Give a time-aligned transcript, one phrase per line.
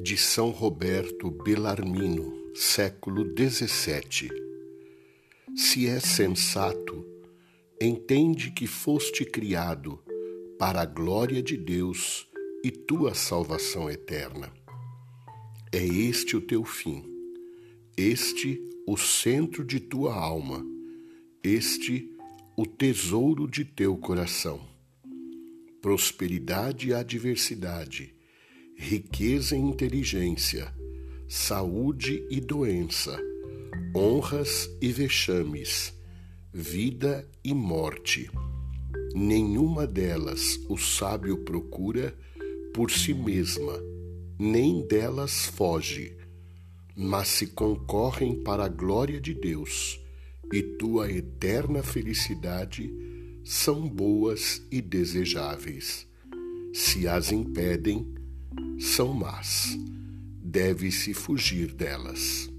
[0.00, 4.30] de São Roberto Bellarmino, século XVII.
[5.54, 7.04] Se é sensato,
[7.80, 10.02] entende que foste criado
[10.58, 12.26] para a glória de Deus
[12.64, 14.50] e tua salvação eterna.
[15.70, 17.04] É este o teu fim,
[17.96, 20.64] este o centro de tua alma,
[21.42, 22.10] este
[22.56, 24.66] o tesouro de teu coração.
[25.82, 28.14] Prosperidade e adversidade,
[28.82, 30.74] riqueza e inteligência,
[31.28, 33.20] saúde e doença,
[33.94, 35.92] honras e vexames,
[36.50, 38.30] vida e morte.
[39.14, 42.16] Nenhuma delas o sábio procura
[42.72, 43.78] por si mesma
[44.38, 46.16] nem delas foge,
[46.96, 50.00] mas se concorrem para a glória de Deus
[50.50, 52.90] e tua eterna felicidade
[53.44, 56.08] são boas e desejáveis.
[56.72, 58.19] Se as impedem,
[58.80, 59.78] são más.
[60.42, 62.50] Deve-se fugir delas.